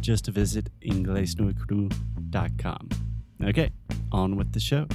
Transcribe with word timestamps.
Just 0.00 0.30
visit 0.30 0.70
inglesnuecru.com. 0.80 2.88
Okay, 3.42 3.70
on 4.12 4.36
with 4.36 4.52
the 4.52 4.60
show. 4.60 4.86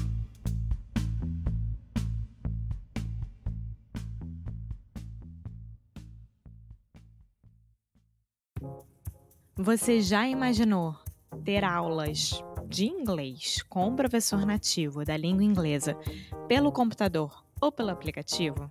Você 9.58 10.02
já 10.02 10.28
imaginou 10.28 10.96
ter 11.44 11.64
aulas 11.64 12.44
de 12.68 12.86
inglês 12.86 13.62
com 13.70 13.88
um 13.88 13.96
professor 13.96 14.46
nativo 14.46 15.06
da 15.06 15.16
língua 15.16 15.44
inglesa 15.44 15.96
pelo 16.48 16.72
computador 16.72 17.44
ou 17.62 17.72
pelo 17.72 17.90
aplicativo? 17.90 18.70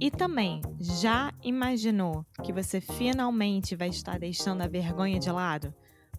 E 0.00 0.10
também, 0.10 0.60
já 0.80 1.32
imaginou 1.42 2.24
que 2.42 2.52
você 2.52 2.80
finalmente 2.80 3.76
vai 3.76 3.88
estar 3.88 4.18
deixando 4.18 4.62
a 4.62 4.68
vergonha 4.68 5.18
de 5.18 5.30
lado? 5.30 5.74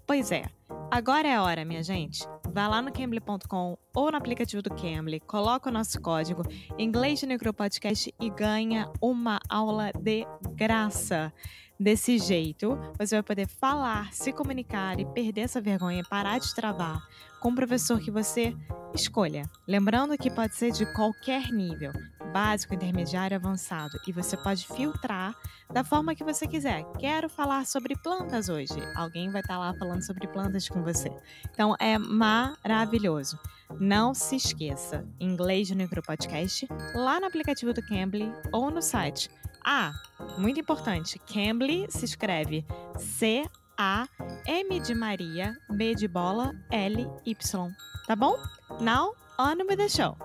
Pois 0.06 0.32
é, 0.32 0.46
agora 0.92 1.28
é 1.28 1.36
a 1.36 1.44
hora, 1.44 1.64
minha 1.64 1.82
gente. 1.82 2.28
Vá 2.54 2.68
lá 2.68 2.82
no 2.82 2.92
Cambly.com 2.92 3.78
ou 3.96 4.12
no 4.12 4.18
aplicativo 4.18 4.62
do 4.62 4.70
Cambly, 4.70 5.20
coloca 5.22 5.70
o 5.70 5.74
nosso 5.74 6.00
código 6.02 6.44
Inglês 6.78 7.20
de 7.20 7.26
Necro 7.26 7.54
Podcast 7.54 8.14
e 8.20 8.30
ganha 8.30 8.92
uma 9.02 9.40
aula 9.50 9.92
de 9.94 10.28
graça. 10.56 11.34
Desse 11.80 12.20
jeito, 12.20 12.78
você 12.98 13.16
vai 13.16 13.24
poder 13.24 13.48
falar, 13.48 14.14
se 14.14 14.32
comunicar 14.32 15.00
e 15.00 15.06
perder 15.06 15.42
essa 15.42 15.60
vergonha, 15.60 16.04
parar 16.08 16.38
de 16.38 16.54
travar 16.54 17.02
com 17.42 17.50
um 17.50 17.56
professor 17.56 18.00
que 18.00 18.12
você 18.12 18.56
escolha. 18.94 19.44
Lembrando 19.68 20.18
que 20.18 20.30
pode 20.30 20.56
ser 20.56 20.72
de 20.72 20.86
qualquer 20.94 21.52
nível, 21.52 21.92
básico, 22.34 22.73
intermediário, 22.73 23.38
avançado, 23.38 24.00
e 24.08 24.12
você 24.12 24.36
pode 24.36 24.66
filtrar 24.66 25.36
da 25.72 25.84
forma 25.84 26.16
que 26.16 26.23
você 26.23 26.48
quiser. 26.48 26.84
Quero 27.00 27.30
falar 27.30 27.66
sobre 27.66 27.95
plantas 27.95 28.50
hoje. 28.50 28.73
Alguém 28.95 29.31
vai 29.31 29.42
estar 29.42 29.58
lá 29.59 29.73
falando 29.76 30.03
sobre 30.03 30.28
plantas 30.28 30.67
com 30.67 30.84
você. 30.84 31.09
Então 31.52 31.76
é 31.80 31.98
maravilhoso. 31.98 33.39
Não 33.80 34.14
se 34.14 34.36
esqueça, 34.36 35.08
inglês 35.20 35.70
no 35.70 35.78
Micro 35.78 36.02
Podcast, 36.02 36.67
lá 36.95 37.20
no 37.20 37.27
aplicativo 37.27 37.73
do 37.73 37.82
Cambly 37.86 38.32
ou 38.52 38.70
no 38.70 38.82
site. 38.82 39.30
Ah, 39.64 39.94
muito 40.38 40.60
importante, 40.60 41.20
Cambly 41.20 41.86
se 41.89 42.04
escreve 42.04 42.65
C 42.98 43.45
A 43.77 44.08
M 44.45 44.80
de 44.80 44.94
Maria, 44.94 45.55
B 45.70 45.95
de 45.95 46.08
bola, 46.08 46.54
L 46.70 47.08
Y. 47.26 47.71
Tá 48.05 48.15
bom? 48.15 48.38
Now, 48.82 49.14
on 49.39 49.65
with 49.67 49.77
the 49.77 49.88
show. 49.88 50.17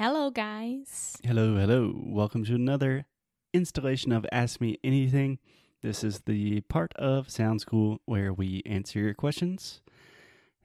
Hello, 0.00 0.30
guys. 0.30 1.18
Hello, 1.22 1.56
hello. 1.56 1.92
Welcome 1.94 2.42
to 2.46 2.54
another 2.54 3.04
installation 3.52 4.12
of 4.12 4.24
Ask 4.32 4.58
Me 4.58 4.78
Anything. 4.82 5.38
This 5.82 6.02
is 6.02 6.20
the 6.20 6.62
part 6.62 6.94
of 6.94 7.28
Sound 7.28 7.60
School 7.60 8.00
where 8.06 8.32
we 8.32 8.62
answer 8.64 8.98
your 8.98 9.12
questions. 9.12 9.82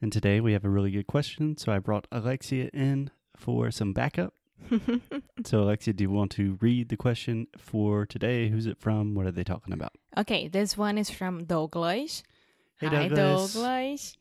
And 0.02 0.10
today 0.10 0.40
we 0.40 0.54
have 0.54 0.64
a 0.64 0.70
really 0.70 0.90
good 0.90 1.08
question, 1.08 1.58
so 1.58 1.74
I 1.74 1.80
brought 1.80 2.08
Alexia 2.14 2.70
in 2.74 3.12
for 3.36 3.72
some 3.72 3.92
backup. 3.92 4.36
so, 5.44 5.64
Alexia, 5.64 5.94
do 5.94 6.06
you 6.06 6.12
want 6.12 6.32
to 6.32 6.58
read 6.62 6.88
the 6.88 6.96
question 6.96 7.48
for 7.58 8.06
today? 8.06 8.48
Who's 8.48 8.68
it 8.68 8.80
from? 8.80 9.16
What 9.16 9.26
are 9.26 9.32
they 9.32 9.44
talking 9.44 9.74
about? 9.74 9.92
Okay, 10.18 10.48
this 10.48 10.78
one 10.78 10.98
is 10.98 11.10
from 11.10 11.44
Douglas. 11.44 12.24
Hey, 12.80 12.88
Hi, 12.88 13.10
Douglas. 13.10 13.54
Douglas. 13.54 14.18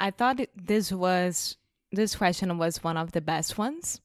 I 0.00 0.10
thought 0.10 0.40
this 0.56 0.90
was 0.90 1.56
this 1.92 2.16
question 2.16 2.58
was 2.58 2.82
one 2.82 2.96
of 2.96 3.12
the 3.12 3.20
best 3.20 3.56
ones. 3.56 4.00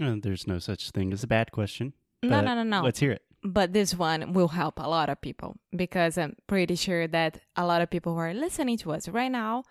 Uh, 0.00 0.16
there's 0.20 0.46
no 0.46 0.58
such 0.58 0.90
thing 0.90 1.12
as 1.12 1.22
a 1.22 1.26
bad 1.26 1.52
question. 1.52 1.92
No, 2.22 2.40
no, 2.40 2.54
no, 2.54 2.62
no. 2.62 2.82
Let's 2.82 2.98
hear 2.98 3.12
it. 3.12 3.22
But 3.42 3.72
this 3.72 3.94
one 3.94 4.32
will 4.32 4.48
help 4.48 4.78
a 4.78 4.88
lot 4.88 5.08
of 5.08 5.20
people 5.20 5.56
because 5.74 6.18
I'm 6.18 6.34
pretty 6.46 6.74
sure 6.74 7.06
that 7.08 7.40
a 7.54 7.64
lot 7.64 7.80
of 7.82 7.90
people 7.90 8.14
who 8.14 8.18
are 8.20 8.34
listening 8.34 8.76
to 8.78 8.92
us 8.92 9.08
right 9.08 9.30
now 9.30 9.62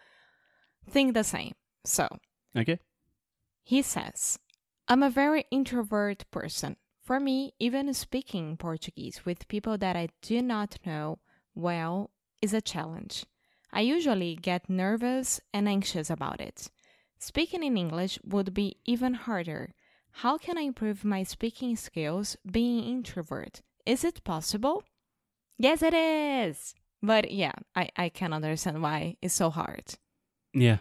think 0.90 1.14
the 1.14 1.24
same. 1.24 1.54
So 1.84 2.08
Okay. 2.56 2.80
he 3.64 3.82
says, 3.82 4.40
I'm 4.88 5.04
a 5.04 5.10
very 5.10 5.46
introvert 5.52 6.30
person. 6.32 6.78
For 7.04 7.20
me, 7.20 7.54
even 7.60 7.94
speaking 7.94 8.56
Portuguese 8.58 9.26
with 9.26 9.48
people 9.48 9.78
that 9.78 9.96
I 9.96 10.10
do 10.22 10.42
not 10.42 10.78
know 10.86 11.20
well 11.54 12.12
is 12.42 12.54
a 12.54 12.62
challenge. 12.62 13.26
I 13.74 13.82
usually 13.82 14.36
get 14.36 14.70
nervous 14.70 15.42
and 15.54 15.68
anxious 15.68 16.10
about 16.10 16.40
it. 16.40 16.70
Speaking 17.20 17.64
in 17.64 17.78
English 17.78 18.20
would 18.24 18.54
be 18.54 18.78
even 18.86 19.14
harder. 19.16 19.74
How 20.20 20.38
can 20.38 20.58
I 20.58 20.62
improve 20.62 21.04
my 21.04 21.24
speaking 21.24 21.76
skills 21.76 22.38
being 22.50 22.84
introvert? 22.84 23.62
Is 23.86 24.04
it 24.04 24.24
possible? 24.24 24.84
Yes, 25.58 25.82
it 25.82 25.94
is. 25.94 26.74
But 27.04 27.32
yeah, 27.32 27.52
I, 27.76 27.90
I 27.98 28.10
can 28.10 28.34
understand 28.34 28.82
why 28.82 29.18
it's 29.22 29.34
so 29.34 29.50
hard. 29.50 29.96
Yeah, 30.54 30.78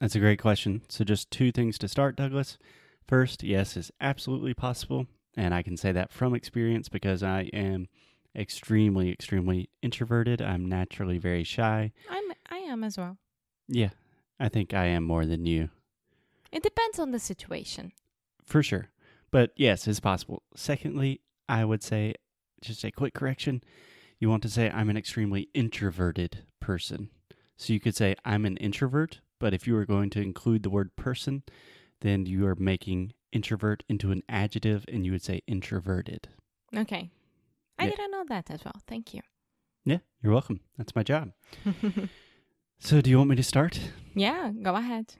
that's 0.00 0.16
a 0.16 0.20
great 0.20 0.40
question. 0.40 0.82
So, 0.88 1.04
just 1.04 1.30
two 1.30 1.52
things 1.52 1.78
to 1.78 1.88
start, 1.88 2.16
Douglas. 2.16 2.58
First, 3.06 3.42
yes, 3.42 3.76
it's 3.76 3.92
absolutely 4.00 4.52
possible. 4.52 5.06
And 5.36 5.54
I 5.54 5.62
can 5.62 5.76
say 5.76 5.92
that 5.92 6.12
from 6.12 6.34
experience 6.34 6.88
because 6.88 7.22
I 7.22 7.42
am 7.52 7.86
extremely, 8.36 9.10
extremely 9.12 9.70
introverted. 9.80 10.42
I'm 10.42 10.68
naturally 10.68 11.18
very 11.18 11.44
shy. 11.44 11.92
I'm 12.10 12.24
I 12.50 12.58
am 12.58 12.84
as 12.84 12.98
well. 12.98 13.16
Yeah, 13.68 13.90
I 14.40 14.48
think 14.48 14.74
I 14.74 14.86
am 14.86 15.04
more 15.04 15.24
than 15.24 15.46
you, 15.46 15.70
It 16.50 16.62
depends 16.62 16.98
on 16.98 17.12
the 17.12 17.18
situation. 17.18 17.92
For 18.44 18.62
sure. 18.62 18.88
But 19.30 19.52
yes, 19.56 19.86
it's 19.88 20.00
possible. 20.00 20.42
Secondly, 20.54 21.20
I 21.48 21.64
would 21.64 21.82
say, 21.82 22.14
just 22.60 22.84
a 22.84 22.90
quick 22.92 23.14
correction 23.14 23.62
you 24.20 24.28
want 24.30 24.42
to 24.44 24.48
say, 24.48 24.70
I'm 24.70 24.88
an 24.88 24.96
extremely 24.96 25.48
introverted 25.52 26.44
person. 26.60 27.08
So, 27.56 27.72
you 27.72 27.80
could 27.80 27.96
say, 27.96 28.14
I'm 28.24 28.44
an 28.44 28.56
introvert, 28.58 29.20
but 29.40 29.52
if 29.52 29.66
you 29.66 29.74
were 29.74 29.84
going 29.84 30.10
to 30.10 30.20
include 30.20 30.62
the 30.62 30.70
word 30.70 30.94
person, 30.94 31.42
then 32.02 32.26
you 32.26 32.46
are 32.46 32.54
making 32.54 33.14
introvert 33.32 33.82
into 33.88 34.12
an 34.12 34.22
adjective 34.28 34.84
and 34.86 35.04
you 35.04 35.10
would 35.12 35.22
say 35.24 35.40
introverted. 35.48 36.28
Okay. 36.76 37.10
I 37.78 37.84
Yeah. 37.84 37.90
didn't 37.90 38.10
know 38.12 38.24
that 38.28 38.48
as 38.50 38.64
well. 38.64 38.74
Thank 38.86 39.12
you. 39.12 39.22
Yeah, 39.84 39.98
you're 40.22 40.32
welcome. 40.32 40.60
That's 40.78 40.94
my 40.94 41.02
job. 41.02 41.32
So, 42.78 43.00
do 43.00 43.10
you 43.10 43.18
want 43.18 43.30
me 43.30 43.36
to 43.36 43.42
start? 43.44 43.78
yeah, 44.14 44.50
go 44.60 44.74
ahead. 44.74 45.14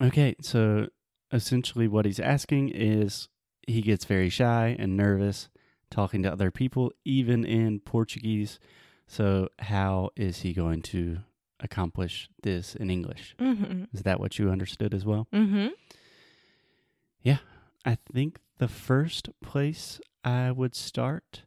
Okay, 0.00 0.36
so 0.40 0.86
essentially 1.32 1.88
what 1.88 2.04
he's 2.04 2.20
asking 2.20 2.70
is 2.70 3.28
he 3.66 3.82
gets 3.82 4.04
very 4.04 4.28
shy 4.28 4.76
and 4.78 4.96
nervous 4.96 5.48
talking 5.90 6.22
to 6.22 6.32
other 6.32 6.50
people, 6.50 6.92
even 7.04 7.44
in 7.44 7.80
Portuguese. 7.80 8.58
So, 9.06 9.48
how 9.58 10.10
is 10.16 10.40
he 10.40 10.52
going 10.52 10.82
to 10.82 11.18
accomplish 11.60 12.28
this 12.42 12.74
in 12.74 12.90
English? 12.90 13.34
Mm-hmm. 13.38 13.84
Is 13.92 14.02
that 14.02 14.20
what 14.20 14.38
you 14.38 14.50
understood 14.50 14.92
as 14.92 15.04
well? 15.04 15.26
Mm-hmm. 15.32 15.68
I 17.88 17.96
think 18.12 18.40
the 18.58 18.68
first 18.68 19.30
place 19.42 19.98
I 20.22 20.50
would 20.50 20.74
start 20.74 21.44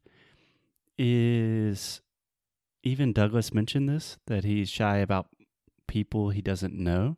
is 0.97 2.01
even 2.81 3.13
Douglas 3.13 3.53
mentioned 3.53 3.87
this 3.87 4.17
that 4.25 4.43
he's 4.43 4.67
shy 4.67 4.97
about 4.97 5.27
people 5.87 6.31
he 6.31 6.41
doesn't 6.41 6.73
know. 6.73 7.17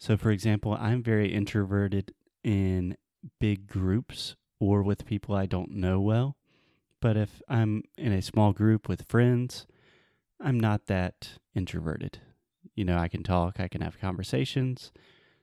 So, 0.00 0.16
for 0.16 0.30
example, 0.30 0.72
I'm 0.80 1.02
very 1.02 1.32
introverted 1.32 2.14
in 2.42 2.96
big 3.38 3.66
groups 3.68 4.34
or 4.58 4.82
with 4.82 5.04
people 5.04 5.34
I 5.34 5.44
don't 5.46 5.72
know 5.72 6.00
well 6.00 6.36
But 7.02 7.16
if 7.16 7.40
I'm 7.48 7.82
in 7.98 8.12
a 8.12 8.22
small 8.22 8.52
group 8.52 8.88
with 8.88 9.06
friends, 9.08 9.66
I'm 10.40 10.58
not 10.58 10.86
that 10.86 11.38
introverted. 11.54 12.18
You 12.74 12.84
know, 12.84 12.96
I 12.98 13.08
can 13.08 13.22
talk, 13.22 13.60
I 13.60 13.68
can 13.68 13.80
have 13.82 13.98
conversations. 14.00 14.90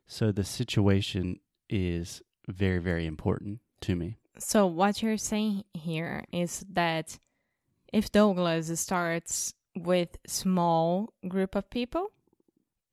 So 0.07 0.31
the 0.31 0.43
situation 0.43 1.39
is 1.69 2.21
very, 2.47 2.79
very 2.79 3.05
important 3.05 3.59
to 3.81 3.95
me. 3.95 4.17
So 4.39 4.65
what 4.67 5.01
you're 5.03 5.17
saying 5.17 5.63
here 5.73 6.23
is 6.31 6.63
that 6.73 7.19
if 7.93 8.11
Douglas 8.11 8.79
starts 8.79 9.53
with 9.75 10.17
small 10.27 11.13
group 11.27 11.55
of 11.55 11.69
people, 11.69 12.11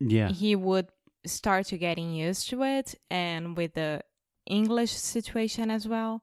Yeah. 0.00 0.28
he 0.31 0.56
would 0.56 0.88
start 1.26 1.67
to 1.67 1.79
getting 1.79 2.12
used 2.12 2.49
to 2.50 2.62
it 2.62 2.94
and 3.11 3.56
with 3.56 3.75
the 3.75 4.03
English 4.47 4.93
situation 4.93 5.71
as 5.71 5.88
well 5.88 6.23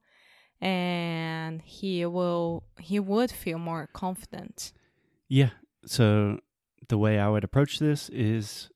and 0.61 1.61
he 1.63 2.05
will 2.05 2.63
he 2.79 2.99
would 2.99 3.31
feel 3.31 3.57
more 3.57 3.89
confident. 3.91 4.71
Yeah. 5.27 5.49
So 5.85 6.39
the 6.87 6.97
way 6.97 7.19
I 7.19 7.29
would 7.29 7.43
approach 7.43 7.79
this 7.79 8.09
is 8.09 8.69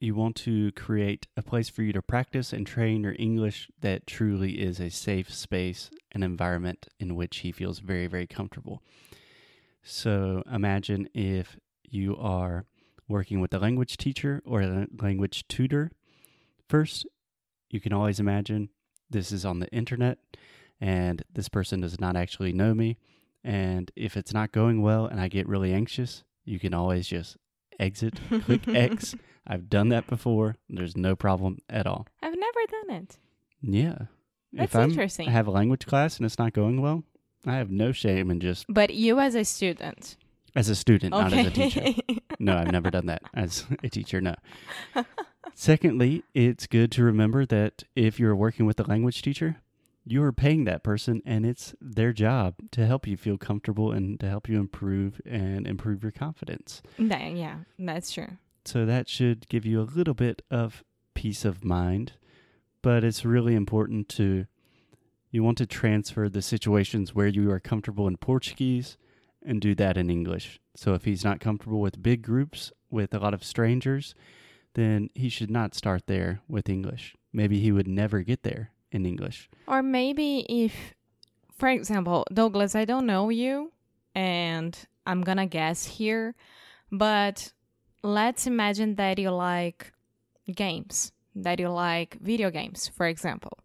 you 0.00 0.14
want 0.14 0.36
to 0.36 0.72
create 0.72 1.26
a 1.36 1.42
place 1.42 1.68
for 1.68 1.82
you 1.82 1.92
to 1.92 2.02
practice 2.02 2.52
and 2.52 2.66
train 2.66 3.02
your 3.02 3.16
English 3.18 3.68
that 3.80 4.06
truly 4.06 4.60
is 4.60 4.80
a 4.80 4.90
safe 4.90 5.32
space, 5.32 5.90
an 6.12 6.22
environment 6.22 6.88
in 7.00 7.14
which 7.16 7.38
he 7.38 7.52
feels 7.52 7.80
very, 7.80 8.06
very 8.06 8.26
comfortable. 8.26 8.82
So 9.82 10.42
imagine 10.52 11.08
if 11.14 11.56
you 11.84 12.16
are 12.16 12.64
working 13.08 13.40
with 13.40 13.52
a 13.54 13.58
language 13.58 13.96
teacher 13.96 14.42
or 14.44 14.60
a 14.60 14.86
language 15.00 15.46
tutor. 15.48 15.90
First, 16.68 17.06
you 17.70 17.80
can 17.80 17.92
always 17.92 18.20
imagine 18.20 18.68
this 19.10 19.32
is 19.32 19.44
on 19.44 19.60
the 19.60 19.68
internet 19.68 20.18
and 20.80 21.22
this 21.32 21.48
person 21.48 21.80
does 21.80 21.98
not 21.98 22.16
actually 22.16 22.52
know 22.52 22.74
me. 22.74 22.98
And 23.42 23.90
if 23.96 24.16
it's 24.16 24.34
not 24.34 24.52
going 24.52 24.82
well 24.82 25.06
and 25.06 25.20
I 25.20 25.28
get 25.28 25.48
really 25.48 25.72
anxious, 25.72 26.24
you 26.44 26.58
can 26.58 26.74
always 26.74 27.06
just 27.06 27.36
exit, 27.80 28.20
click 28.44 28.66
X. 28.68 29.14
I've 29.46 29.70
done 29.70 29.88
that 29.88 30.06
before. 30.06 30.56
There's 30.68 30.96
no 30.96 31.16
problem 31.16 31.58
at 31.70 31.86
all. 31.86 32.06
I've 32.22 32.36
never 32.36 32.60
done 32.86 32.96
it. 32.96 33.18
Yeah. 33.62 33.98
That's 34.52 34.74
interesting. 34.74 35.28
I 35.28 35.32
have 35.32 35.46
a 35.46 35.50
language 35.50 35.86
class 35.86 36.18
and 36.18 36.26
it's 36.26 36.38
not 36.38 36.52
going 36.52 36.80
well, 36.80 37.04
I 37.46 37.56
have 37.56 37.70
no 37.70 37.92
shame 37.92 38.30
in 38.30 38.40
just 38.40 38.66
But 38.68 38.94
you 38.94 39.18
as 39.20 39.34
a 39.34 39.44
student. 39.44 40.16
as 40.54 40.68
a 40.68 40.74
student, 40.74 41.12
not 41.12 41.32
as 41.32 41.46
a 41.46 41.50
teacher. 41.50 41.94
No, 42.38 42.56
I've 42.56 42.70
never 42.72 42.90
done 42.90 43.06
that 43.06 43.22
as 43.34 43.66
a 43.82 43.88
teacher. 43.88 44.20
No. 44.20 44.34
Secondly, 45.54 46.22
it's 46.34 46.66
good 46.66 46.92
to 46.92 47.02
remember 47.02 47.44
that 47.46 47.84
if 47.96 48.20
you're 48.20 48.36
working 48.36 48.64
with 48.66 48.78
a 48.78 48.84
language 48.84 49.22
teacher, 49.22 49.56
you 50.04 50.22
are 50.22 50.32
paying 50.32 50.64
that 50.64 50.82
person 50.84 51.20
and 51.26 51.44
it's 51.44 51.74
their 51.80 52.12
job 52.12 52.54
to 52.70 52.86
help 52.86 53.06
you 53.06 53.16
feel 53.16 53.36
comfortable 53.38 53.90
and 53.92 54.18
to 54.20 54.28
help 54.28 54.48
you 54.48 54.58
improve 54.58 55.20
and 55.26 55.66
improve 55.66 56.02
your 56.02 56.12
confidence. 56.12 56.80
That- 56.98 57.36
yeah, 57.36 57.56
that's 57.78 58.12
true. 58.12 58.28
So 58.64 58.84
that 58.86 59.08
should 59.08 59.48
give 59.48 59.64
you 59.66 59.80
a 59.80 59.82
little 59.82 60.14
bit 60.14 60.42
of 60.50 60.84
peace 61.14 61.44
of 61.44 61.64
mind, 61.64 62.12
but 62.82 63.02
it's 63.02 63.24
really 63.24 63.54
important 63.54 64.08
to 64.10 64.46
you 65.30 65.42
want 65.42 65.58
to 65.58 65.66
transfer 65.66 66.28
the 66.28 66.42
situations 66.42 67.14
where 67.14 67.26
you 67.26 67.50
are 67.50 67.60
comfortable 67.60 68.06
in 68.06 68.16
Portuguese 68.16 68.96
and 69.44 69.60
do 69.60 69.74
that 69.74 69.96
in 69.96 70.10
English. 70.10 70.60
So 70.76 70.94
if 70.94 71.04
he's 71.04 71.24
not 71.24 71.40
comfortable 71.40 71.80
with 71.80 72.02
big 72.02 72.22
groups 72.22 72.72
with 72.90 73.14
a 73.14 73.18
lot 73.18 73.34
of 73.34 73.44
strangers, 73.44 74.14
then 74.74 75.10
he 75.14 75.28
should 75.28 75.50
not 75.50 75.74
start 75.74 76.06
there 76.06 76.40
with 76.48 76.68
English. 76.68 77.16
Maybe 77.32 77.60
he 77.60 77.72
would 77.72 77.88
never 77.88 78.22
get 78.22 78.42
there 78.42 78.70
in 78.90 79.06
English. 79.06 79.48
Or 79.66 79.82
maybe 79.82 80.46
if, 80.48 80.94
for 81.56 81.68
example, 81.68 82.24
Douglas, 82.32 82.74
I 82.74 82.84
don't 82.84 83.06
know 83.06 83.28
you, 83.28 83.72
and 84.14 84.78
I'm 85.06 85.22
gonna 85.22 85.46
guess 85.46 85.84
here, 85.84 86.34
but 86.90 87.52
let's 88.02 88.46
imagine 88.46 88.94
that 88.96 89.18
you 89.18 89.30
like 89.30 89.92
games, 90.54 91.12
that 91.34 91.60
you 91.60 91.68
like 91.68 92.18
video 92.20 92.50
games, 92.50 92.88
for 92.88 93.06
example. 93.06 93.58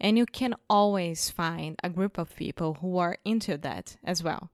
And 0.00 0.18
you 0.18 0.26
can 0.26 0.54
always 0.68 1.30
find 1.30 1.76
a 1.82 1.90
group 1.90 2.18
of 2.18 2.34
people 2.34 2.74
who 2.80 2.98
are 2.98 3.18
into 3.24 3.56
that 3.58 3.96
as 4.02 4.22
well. 4.22 4.50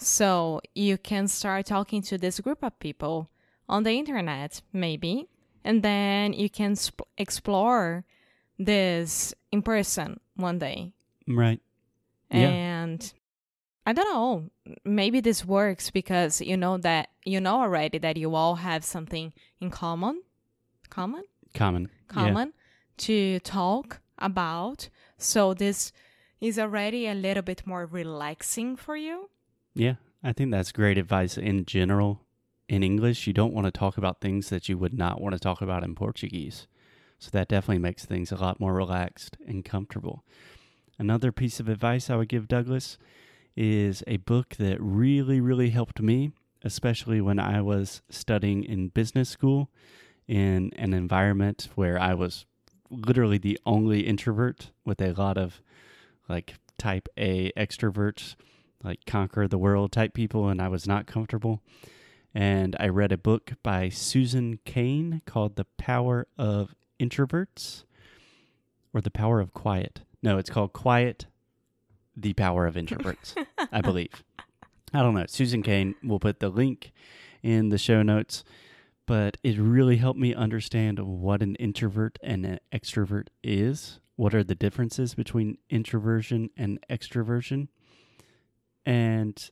So 0.00 0.60
you 0.74 0.96
can 0.96 1.28
start 1.28 1.66
talking 1.66 2.00
to 2.02 2.16
this 2.16 2.40
group 2.40 2.62
of 2.62 2.78
people 2.78 3.28
on 3.68 3.82
the 3.82 3.92
internet, 3.92 4.62
maybe, 4.72 5.28
and 5.62 5.82
then 5.82 6.32
you 6.32 6.48
can 6.48 6.74
sp- 6.74 7.04
explore 7.18 8.04
this 8.58 9.34
in 9.52 9.60
person 9.62 10.18
one 10.36 10.58
day. 10.58 10.94
Right. 11.28 11.60
Yeah. 12.30 12.48
And 12.48 13.12
I 13.84 13.92
don't 13.92 14.08
know, 14.12 14.50
maybe 14.84 15.20
this 15.20 15.44
works 15.44 15.90
because 15.90 16.40
you 16.40 16.56
know 16.56 16.78
that 16.78 17.10
you 17.24 17.40
know 17.40 17.60
already 17.60 17.98
that 17.98 18.16
you 18.16 18.34
all 18.34 18.56
have 18.56 18.84
something 18.84 19.32
in 19.60 19.70
common, 19.70 20.22
common, 20.88 21.24
Common. 21.52 21.82
Yeah. 21.82 22.14
common 22.14 22.52
to 22.98 23.38
talk 23.40 24.00
about. 24.18 24.88
So 25.18 25.52
this 25.54 25.92
is 26.40 26.58
already 26.58 27.06
a 27.06 27.14
little 27.14 27.42
bit 27.42 27.66
more 27.66 27.84
relaxing 27.84 28.76
for 28.76 28.96
you. 28.96 29.28
Yeah, 29.74 29.94
I 30.22 30.32
think 30.32 30.50
that's 30.50 30.72
great 30.72 30.98
advice 30.98 31.38
in 31.38 31.64
general. 31.64 32.20
In 32.68 32.82
English, 32.82 33.26
you 33.26 33.32
don't 33.32 33.54
want 33.54 33.66
to 33.66 33.70
talk 33.70 33.96
about 33.96 34.20
things 34.20 34.48
that 34.48 34.68
you 34.68 34.76
would 34.78 34.94
not 34.94 35.20
want 35.20 35.32
to 35.34 35.38
talk 35.38 35.60
about 35.60 35.84
in 35.84 35.94
Portuguese. 35.94 36.66
So 37.18 37.30
that 37.32 37.48
definitely 37.48 37.78
makes 37.78 38.04
things 38.04 38.32
a 38.32 38.36
lot 38.36 38.60
more 38.60 38.74
relaxed 38.74 39.36
and 39.46 39.64
comfortable. 39.64 40.24
Another 40.98 41.32
piece 41.32 41.60
of 41.60 41.68
advice 41.68 42.10
I 42.10 42.16
would 42.16 42.28
give 42.28 42.48
Douglas 42.48 42.98
is 43.56 44.02
a 44.06 44.18
book 44.18 44.56
that 44.56 44.80
really, 44.80 45.40
really 45.40 45.70
helped 45.70 46.00
me, 46.00 46.32
especially 46.62 47.20
when 47.20 47.38
I 47.38 47.60
was 47.60 48.02
studying 48.08 48.64
in 48.64 48.88
business 48.88 49.28
school 49.28 49.70
in 50.26 50.72
an 50.76 50.94
environment 50.94 51.68
where 51.74 51.98
I 51.98 52.14
was 52.14 52.46
literally 52.90 53.38
the 53.38 53.58
only 53.66 54.00
introvert 54.00 54.70
with 54.84 55.00
a 55.00 55.12
lot 55.12 55.36
of 55.36 55.60
like 56.28 56.54
type 56.78 57.08
A 57.16 57.52
extroverts 57.56 58.34
like 58.82 59.04
conquer 59.06 59.46
the 59.46 59.58
world 59.58 59.92
type 59.92 60.14
people, 60.14 60.48
and 60.48 60.60
I 60.60 60.68
was 60.68 60.86
not 60.86 61.06
comfortable. 61.06 61.62
And 62.34 62.76
I 62.78 62.88
read 62.88 63.12
a 63.12 63.18
book 63.18 63.54
by 63.62 63.88
Susan 63.88 64.60
Cain 64.64 65.22
called 65.26 65.56
The 65.56 65.66
Power 65.78 66.26
of 66.38 66.74
Introverts 67.00 67.84
or 68.92 69.00
The 69.00 69.10
Power 69.10 69.40
of 69.40 69.52
Quiet. 69.52 70.02
No, 70.22 70.38
it's 70.38 70.50
called 70.50 70.72
Quiet, 70.72 71.26
The 72.16 72.32
Power 72.34 72.66
of 72.66 72.76
Introverts, 72.76 73.34
I 73.72 73.80
believe. 73.80 74.22
I 74.92 75.02
don't 75.02 75.14
know. 75.14 75.26
Susan 75.28 75.62
Cain, 75.62 75.94
we'll 76.02 76.20
put 76.20 76.40
the 76.40 76.48
link 76.48 76.92
in 77.42 77.70
the 77.70 77.78
show 77.78 78.02
notes, 78.02 78.44
but 79.06 79.36
it 79.42 79.58
really 79.58 79.96
helped 79.96 80.18
me 80.18 80.34
understand 80.34 80.98
what 81.00 81.42
an 81.42 81.56
introvert 81.56 82.18
and 82.22 82.44
an 82.44 82.60
extrovert 82.72 83.28
is. 83.42 83.98
What 84.16 84.34
are 84.34 84.44
the 84.44 84.54
differences 84.54 85.14
between 85.14 85.58
introversion 85.70 86.50
and 86.56 86.78
extroversion? 86.90 87.68
And 88.84 89.50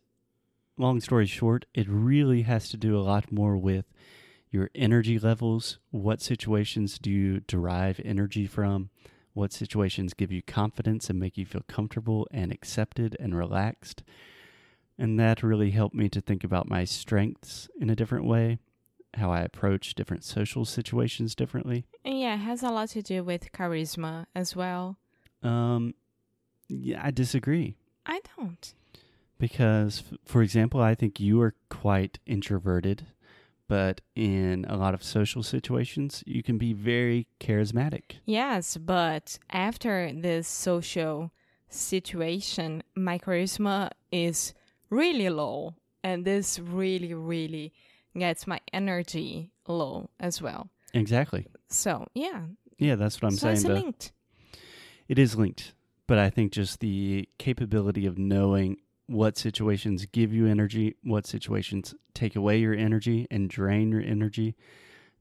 long 0.76 1.00
story 1.00 1.26
short, 1.26 1.66
it 1.74 1.86
really 1.88 2.42
has 2.42 2.68
to 2.70 2.76
do 2.76 2.96
a 2.96 3.02
lot 3.02 3.30
more 3.32 3.56
with 3.56 3.86
your 4.50 4.70
energy 4.74 5.18
levels. 5.18 5.78
What 5.90 6.22
situations 6.22 6.98
do 6.98 7.10
you 7.10 7.40
derive 7.40 8.00
energy 8.04 8.46
from? 8.46 8.90
What 9.34 9.52
situations 9.52 10.14
give 10.14 10.32
you 10.32 10.42
confidence 10.42 11.10
and 11.10 11.20
make 11.20 11.36
you 11.36 11.46
feel 11.46 11.62
comfortable 11.68 12.26
and 12.30 12.50
accepted 12.50 13.16
and 13.20 13.36
relaxed? 13.36 14.02
And 14.98 15.18
that 15.20 15.42
really 15.42 15.70
helped 15.70 15.94
me 15.94 16.08
to 16.08 16.20
think 16.20 16.42
about 16.42 16.68
my 16.68 16.84
strengths 16.84 17.68
in 17.78 17.88
a 17.88 17.94
different 17.94 18.24
way, 18.24 18.58
how 19.14 19.30
I 19.30 19.40
approach 19.42 19.94
different 19.94 20.24
social 20.24 20.64
situations 20.64 21.36
differently. 21.36 21.86
And 22.04 22.18
yeah, 22.18 22.34
it 22.34 22.38
has 22.38 22.62
a 22.62 22.70
lot 22.70 22.88
to 22.90 23.02
do 23.02 23.22
with 23.22 23.52
charisma 23.52 24.26
as 24.34 24.56
well. 24.56 24.96
Um, 25.42 25.94
yeah, 26.68 27.00
I 27.04 27.12
disagree. 27.12 27.76
I 28.06 28.20
don't. 28.36 28.74
Because, 29.38 30.02
for 30.24 30.42
example, 30.42 30.80
I 30.80 30.94
think 30.94 31.20
you 31.20 31.40
are 31.40 31.54
quite 31.68 32.18
introverted, 32.26 33.06
but 33.68 34.00
in 34.16 34.64
a 34.68 34.76
lot 34.76 34.94
of 34.94 35.02
social 35.04 35.42
situations, 35.42 36.24
you 36.26 36.42
can 36.42 36.58
be 36.58 36.72
very 36.72 37.28
charismatic. 37.40 38.18
Yes, 38.24 38.76
but 38.76 39.38
after 39.50 40.10
this 40.12 40.48
social 40.48 41.30
situation, 41.68 42.82
my 42.96 43.18
charisma 43.18 43.90
is 44.10 44.54
really 44.90 45.28
low. 45.28 45.74
And 46.02 46.24
this 46.24 46.58
really, 46.58 47.12
really 47.14 47.72
gets 48.16 48.46
my 48.46 48.60
energy 48.72 49.50
low 49.66 50.08
as 50.18 50.40
well. 50.40 50.70
Exactly. 50.94 51.46
So, 51.68 52.06
yeah. 52.14 52.42
Yeah, 52.78 52.94
that's 52.94 53.20
what 53.20 53.28
I'm 53.28 53.36
so 53.36 53.54
saying. 53.54 53.56
it's 53.56 53.64
linked. 53.64 54.12
It 55.08 55.18
is 55.18 55.36
linked, 55.36 55.74
but 56.06 56.18
I 56.18 56.30
think 56.30 56.52
just 56.52 56.80
the 56.80 57.28
capability 57.38 58.06
of 58.06 58.18
knowing 58.18 58.78
what 59.08 59.36
situations 59.36 60.06
give 60.12 60.32
you 60.32 60.46
energy, 60.46 60.94
what 61.02 61.26
situations 61.26 61.94
take 62.14 62.36
away 62.36 62.58
your 62.58 62.74
energy 62.74 63.26
and 63.30 63.48
drain 63.50 63.90
your 63.90 64.02
energy, 64.02 64.54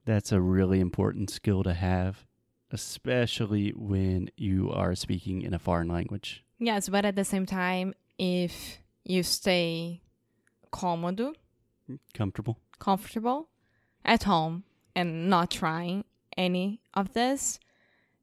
that's 0.06 0.32
a 0.32 0.40
really 0.42 0.80
important 0.80 1.30
skill 1.30 1.64
to 1.64 1.74
have, 1.74 2.26
especially 2.72 3.72
when 3.72 4.30
you 4.38 4.70
are 4.72 4.94
speaking 4.94 5.42
in 5.42 5.54
a 5.54 5.60
foreign 5.60 5.88
language. 5.88 6.44
Yes, 6.60 6.90
but 6.90 7.06
at 7.06 7.16
the 7.16 7.24
same 7.26 7.46
time, 7.46 7.94
if 8.20 8.80
you 9.04 9.24
stay 9.24 10.02
cômodo, 10.72 11.34
Comfortable. 12.14 12.60
comfortable 12.80 13.48
at 14.04 14.24
home 14.24 14.64
and 14.96 15.30
not 15.30 15.50
trying 15.50 16.04
any 16.36 16.82
of 16.94 17.14
this, 17.14 17.60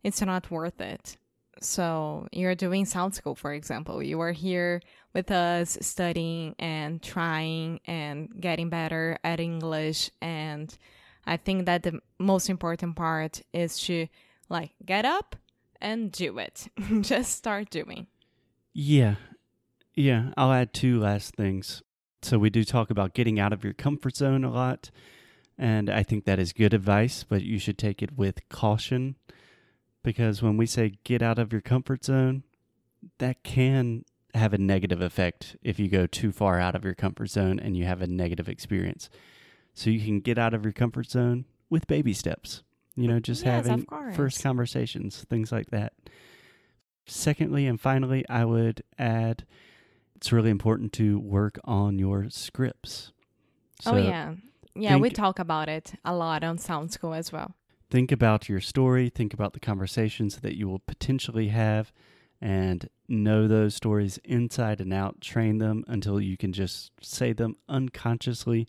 it's 0.03 0.21
not 0.21 0.51
worth 0.51 0.81
it. 0.81 1.17
So 1.61 2.29
you're 2.33 2.55
doing 2.55 2.85
sound 2.85 3.15
school, 3.15 3.35
for 3.35 3.53
example. 3.53 4.03
You 4.03 4.21
are 4.21 4.33
here 4.33 4.81
with 5.13 5.31
us 5.31 5.79
studying 5.81 6.55
and 6.59 7.03
trying 7.03 7.81
and 7.87 8.29
getting 8.41 8.69
better 8.69 9.19
at 9.25 9.41
English. 9.41 10.11
And 10.21 10.77
I 11.27 11.37
think 11.37 11.67
that 11.67 11.83
the 11.83 12.01
most 12.19 12.51
important 12.51 12.97
part 12.97 13.43
is 13.53 13.79
to 13.81 14.09
like 14.49 14.73
get 14.85 15.05
up 15.05 15.37
and 15.81 16.11
do 16.11 16.39
it. 16.39 16.69
Just 17.01 17.37
start 17.37 17.71
doing. 17.71 18.07
Yeah. 18.73 19.17
Yeah. 19.95 20.33
I'll 20.37 20.53
add 20.53 20.73
two 20.73 21.01
last 21.01 21.35
things. 21.37 21.83
So, 22.23 22.39
we 22.39 22.49
do 22.49 22.65
talk 22.65 22.89
about 22.89 23.13
getting 23.13 23.39
out 23.39 23.53
of 23.53 23.63
your 23.63 23.75
comfort 23.75 24.17
zone 24.17 24.45
a 24.45 24.51
lot. 24.51 24.91
And 25.59 25.91
I 25.91 26.03
think 26.03 26.25
that 26.25 26.39
is 26.39 26.55
good 26.55 26.73
advice, 26.73 27.23
but 27.23 27.43
you 27.43 27.59
should 27.59 27.77
take 27.77 28.03
it 28.03 28.17
with 28.17 28.49
caution 28.49 29.17
because 30.05 30.41
when 30.41 30.57
we 30.57 30.67
say 30.67 30.99
get 31.03 31.21
out 31.23 31.41
of 31.41 31.51
your 31.51 31.61
comfort 31.61 32.05
zone, 32.05 32.45
that 33.19 33.43
can 33.43 34.05
have 34.35 34.53
a 34.55 34.59
negative 34.59 35.01
effect 35.01 35.57
if 35.63 35.81
you 35.81 35.89
go 35.89 36.07
too 36.07 36.31
far 36.31 36.61
out 36.61 36.77
of 36.77 36.85
your 36.85 36.95
comfort 36.95 37.31
zone 37.31 37.59
and 37.59 37.77
you 37.77 37.85
have 37.85 38.01
a 38.03 38.07
negative 38.07 38.49
experience. 38.49 39.11
So, 39.73 39.91
you 39.91 39.99
can 40.01 40.21
get 40.21 40.39
out 40.39 40.55
of 40.55 40.63
your 40.63 40.73
comfort 40.73 41.11
zone 41.11 41.47
with 41.69 41.89
baby 41.89 42.13
steps, 42.13 42.63
you 42.95 43.09
know, 43.09 43.19
just 43.19 43.45
Yes, 43.45 43.67
having 43.67 43.87
first 44.15 44.41
conversations, 44.41 45.25
things 45.29 45.51
like 45.51 45.71
that. 45.71 45.95
Secondly, 47.07 47.67
and 47.67 47.81
finally, 47.81 48.25
I 48.29 48.45
would 48.45 48.85
add 48.99 49.45
it's 50.15 50.33
really 50.33 50.51
important 50.51 50.93
to 50.95 51.19
work 51.19 51.59
on 51.65 51.99
your 51.99 52.31
scripts. 52.31 53.13
oh, 53.85 53.97
yeah. 53.97 54.35
Yeah, 54.77 54.97
we 54.97 55.11
talk 55.11 55.39
about 55.39 55.69
it 55.69 55.95
a 56.05 56.15
lot 56.15 56.43
on 56.43 56.59
Sound 56.59 56.93
School 56.93 57.15
as 57.15 57.31
well. 57.31 57.55
Think 57.95 58.11
about 58.11 58.49
your 58.49 58.61
story, 58.61 59.09
think 59.09 59.33
about 59.33 59.53
the 59.53 59.61
conversations 59.61 60.39
that 60.39 60.57
you 60.57 60.67
will 60.67 60.81
potentially 60.81 61.51
have, 61.51 61.93
and 62.41 62.89
know 63.07 63.47
those 63.47 63.77
stories 63.77 64.19
inside 64.25 64.81
and 64.81 64.93
out. 64.93 65.21
Train 65.21 65.59
them 65.59 65.85
until 65.87 66.21
you 66.21 66.37
can 66.37 66.53
just 66.53 66.91
say 67.01 67.33
them 67.33 67.55
unconsciously 67.69 68.67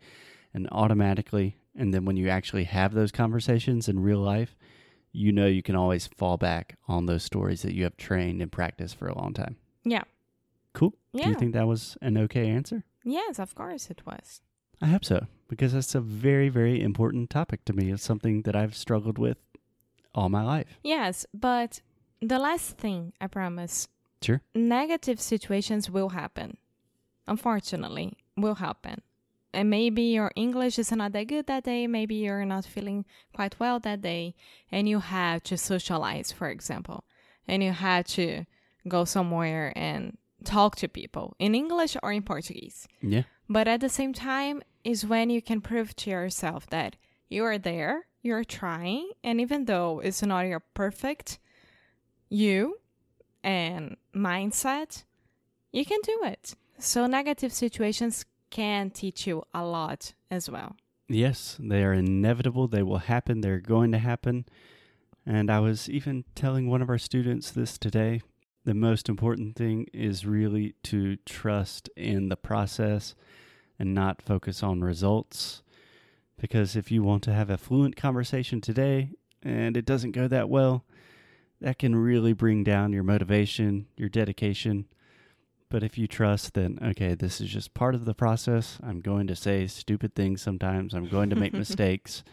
and 0.53 0.69
automatically. 0.71 1.57
And 1.75 1.91
then 1.91 2.05
when 2.05 2.17
you 2.17 2.29
actually 2.29 2.65
have 2.65 2.93
those 2.93 3.11
conversations 3.11 3.89
in 3.89 4.03
real 4.03 4.19
life, 4.19 4.55
you 5.11 5.31
know 5.31 5.47
you 5.47 5.63
can 5.63 5.75
always 5.75 6.05
fall 6.05 6.37
back 6.37 6.77
on 6.87 7.07
those 7.07 7.23
stories 7.23 7.63
that 7.63 7.73
you 7.73 7.83
have 7.83 7.97
trained 7.97 8.43
and 8.43 8.51
practiced 8.51 8.95
for 8.95 9.07
a 9.07 9.17
long 9.17 9.33
time. 9.33 9.55
Yeah. 9.83 10.03
Cool. 10.73 10.93
Yeah. 11.13 11.23
Do 11.23 11.29
you 11.31 11.35
think 11.39 11.53
that 11.53 11.65
was 11.65 11.97
an 11.99 12.15
okay 12.19 12.47
answer? 12.47 12.83
Yes, 13.03 13.39
of 13.39 13.55
course 13.55 13.89
it 13.89 14.03
was. 14.05 14.41
I 14.79 14.85
hope 14.85 15.03
so, 15.03 15.25
because 15.47 15.73
that's 15.73 15.95
a 15.95 16.01
very, 16.01 16.49
very 16.49 16.81
important 16.81 17.29
topic 17.29 17.65
to 17.65 17.73
me. 17.73 17.91
It's 17.91 18.03
something 18.03 18.41
that 18.43 18.55
I've 18.55 18.75
struggled 18.75 19.17
with 19.17 19.37
all 20.13 20.29
my 20.29 20.43
life. 20.43 20.79
Yes, 20.83 21.25
but 21.33 21.81
the 22.21 22.39
last 22.39 22.77
thing, 22.77 23.13
I 23.19 23.27
promise, 23.27 23.87
Sure. 24.21 24.41
negative 24.53 25.19
situations 25.19 25.89
will 25.89 26.09
happen. 26.09 26.57
Unfortunately, 27.27 28.13
will 28.37 28.55
happen. 28.55 29.01
And 29.53 29.69
maybe 29.69 30.01
your 30.03 30.31
English 30.35 30.77
is 30.77 30.91
not 30.91 31.13
that 31.13 31.27
good 31.27 31.47
that 31.47 31.63
day, 31.63 31.87
maybe 31.87 32.15
you're 32.15 32.45
not 32.45 32.65
feeling 32.65 33.05
quite 33.33 33.57
well 33.59 33.79
that 33.79 34.01
day, 34.01 34.35
and 34.71 34.87
you 34.89 34.99
have 34.99 35.43
to 35.43 35.57
socialize, 35.57 36.31
for 36.31 36.49
example, 36.49 37.05
and 37.47 37.63
you 37.63 37.71
had 37.71 38.05
to 38.07 38.45
go 38.87 39.05
somewhere 39.05 39.71
and 39.75 40.17
talk 40.43 40.75
to 40.75 40.87
people 40.87 41.35
in 41.39 41.55
English 41.55 41.95
or 42.03 42.11
in 42.11 42.21
Portuguese. 42.21 42.87
Yeah. 43.01 43.23
But 43.49 43.67
at 43.67 43.79
the 43.79 43.89
same 43.89 44.13
time, 44.13 44.61
is 44.85 45.05
when 45.05 45.29
you 45.29 45.41
can 45.41 45.59
prove 45.59 45.95
to 45.97 46.09
yourself 46.09 46.67
that 46.67 46.95
you 47.27 47.43
are 47.43 47.57
there, 47.57 48.05
you're 48.21 48.43
trying, 48.43 49.09
and 49.23 49.41
even 49.41 49.65
though 49.65 49.99
it's 49.99 50.21
not 50.21 50.45
your 50.45 50.61
perfect 50.73 51.39
you 52.29 52.77
and 53.43 53.97
mindset, 54.15 55.03
you 55.71 55.85
can 55.85 55.99
do 56.03 56.21
it. 56.23 56.55
So 56.77 57.07
negative 57.07 57.51
situations 57.51 58.25
can 58.51 58.91
teach 58.91 59.25
you 59.27 59.43
a 59.53 59.65
lot 59.65 60.13
as 60.29 60.49
well. 60.49 60.75
Yes, 61.09 61.57
they 61.59 61.83
are 61.83 61.93
inevitable. 61.93 62.67
They 62.67 62.83
will 62.83 62.99
happen. 62.99 63.41
They're 63.41 63.59
going 63.59 63.91
to 63.91 63.97
happen. 63.97 64.45
And 65.25 65.49
I 65.49 65.59
was 65.59 65.89
even 65.89 66.25
telling 66.35 66.69
one 66.69 66.81
of 66.81 66.89
our 66.89 66.97
students 66.97 67.51
this 67.51 67.77
today. 67.77 68.21
The 68.65 68.73
most 68.73 69.09
important 69.09 69.55
thing 69.55 69.87
is 69.93 70.25
really 70.25 70.75
to 70.83 71.17
trust 71.17 71.89
in 71.95 72.29
the 72.29 72.35
process 72.35 73.15
and 73.79 73.93
not 73.93 74.21
focus 74.21 74.63
on 74.63 74.81
results. 74.81 75.61
Because 76.37 76.75
if 76.75 76.91
you 76.91 77.03
want 77.03 77.23
to 77.23 77.33
have 77.33 77.49
a 77.49 77.57
fluent 77.57 77.95
conversation 77.95 78.61
today 78.61 79.11
and 79.41 79.77
it 79.77 79.85
doesn't 79.85 80.11
go 80.11 80.27
that 80.27 80.49
well, 80.49 80.83
that 81.61 81.79
can 81.79 81.95
really 81.95 82.33
bring 82.33 82.63
down 82.63 82.93
your 82.93 83.03
motivation, 83.03 83.87
your 83.95 84.09
dedication. 84.09 84.85
But 85.69 85.83
if 85.83 85.97
you 85.97 86.07
trust 86.07 86.53
that, 86.53 86.77
okay, 86.81 87.15
this 87.15 87.41
is 87.41 87.49
just 87.49 87.73
part 87.73 87.95
of 87.95 88.05
the 88.05 88.13
process, 88.13 88.77
I'm 88.83 88.99
going 88.99 89.27
to 89.27 89.35
say 89.35 89.65
stupid 89.67 90.13
things 90.13 90.41
sometimes, 90.41 90.93
I'm 90.93 91.07
going 91.07 91.29
to 91.29 91.35
make 91.35 91.53
mistakes, 91.53 92.23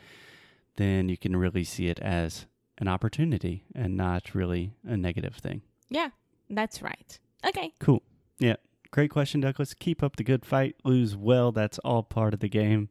then 0.77 1.09
you 1.09 1.17
can 1.17 1.37
really 1.37 1.65
see 1.65 1.89
it 1.89 1.99
as 2.01 2.47
an 2.79 2.89
opportunity 2.89 3.65
and 3.75 3.97
not 3.97 4.35
really 4.35 4.73
a 4.85 4.97
negative 4.97 5.37
thing. 5.37 5.63
Yeah, 5.89 6.11
that's 6.51 6.83
right. 6.83 7.19
Okay. 7.47 7.73
Cool. 7.79 8.03
Yeah. 8.39 8.57
Great 8.93 9.11
question, 9.11 9.41
Douglas. 9.41 9.75
Keep 9.75 10.03
up 10.03 10.17
the 10.17 10.23
good 10.23 10.45
fight. 10.45 10.77
Lose 10.85 11.17
well. 11.17 11.51
That's 11.51 11.79
all 11.81 12.03
part 12.03 12.35
of 12.35 12.41
the 12.41 12.49
game. 12.49 12.91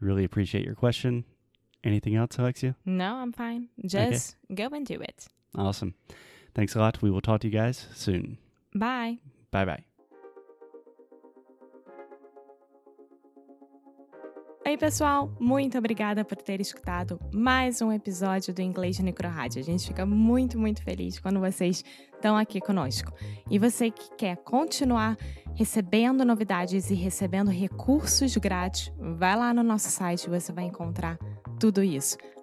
Really 0.00 0.24
appreciate 0.24 0.64
your 0.64 0.74
question. 0.74 1.24
Anything 1.82 2.16
else, 2.16 2.36
Alexia? 2.36 2.76
No, 2.84 3.14
I'm 3.14 3.32
fine. 3.32 3.68
Just 3.86 4.36
go 4.54 4.66
and 4.68 4.84
do 4.84 5.00
it. 5.00 5.28
Awesome. 5.56 5.94
Thanks 6.54 6.74
a 6.74 6.80
lot. 6.80 7.00
We 7.00 7.10
will 7.10 7.20
talk 7.20 7.40
to 7.42 7.46
you 7.48 7.52
guys 7.52 7.86
soon. 7.94 8.38
Bye. 8.74 9.18
Bye 9.50 9.64
bye. 9.64 9.84
Oi, 14.70 14.76
pessoal! 14.76 15.34
Muito 15.40 15.76
obrigada 15.76 16.24
por 16.24 16.36
ter 16.36 16.60
escutado 16.60 17.18
mais 17.34 17.82
um 17.82 17.90
episódio 17.90 18.54
do 18.54 18.62
Inglês 18.62 18.94
de 18.94 19.02
Micro 19.02 19.26
Rádio. 19.26 19.60
A 19.60 19.64
gente 19.64 19.84
fica 19.84 20.06
muito, 20.06 20.56
muito 20.56 20.80
feliz 20.84 21.18
quando 21.18 21.40
vocês 21.40 21.84
estão 22.14 22.36
aqui 22.36 22.60
conosco. 22.60 23.12
E 23.50 23.58
você 23.58 23.90
que 23.90 24.14
quer 24.14 24.36
continuar 24.36 25.16
recebendo 25.56 26.24
novidades 26.24 26.88
e 26.88 26.94
recebendo 26.94 27.50
recursos 27.50 28.36
grátis, 28.36 28.92
vai 28.96 29.34
lá 29.34 29.52
no 29.52 29.64
nosso 29.64 29.90
site 29.90 30.26
e 30.26 30.30
você 30.30 30.52
vai 30.52 30.66
encontrar 30.66 31.18
tudo 31.58 31.82
isso. 31.82 32.16